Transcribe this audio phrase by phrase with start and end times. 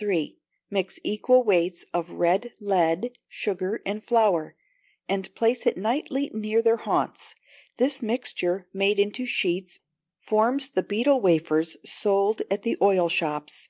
[0.00, 0.38] iii.
[0.70, 4.56] Mix equal weights of red lead, sugar, and flour,
[5.06, 7.34] and place it nightly near their haunts.
[7.76, 9.80] This mixture, made into sheets,
[10.18, 13.68] forms the beetle wafers sold at the oil shops.